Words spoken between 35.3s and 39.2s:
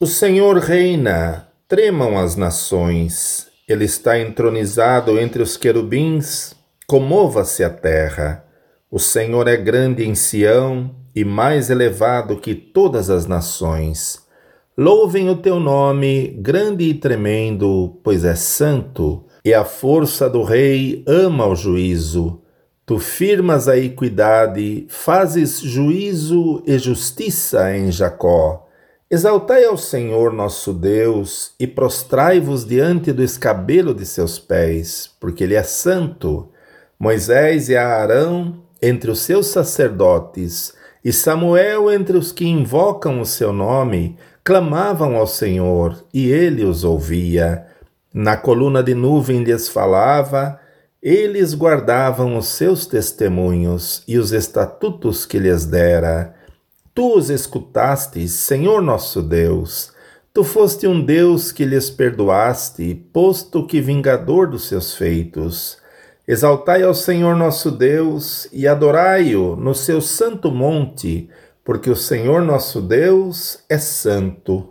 ele é santo. Moisés e Arão entre os